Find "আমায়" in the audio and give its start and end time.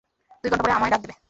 0.73-0.91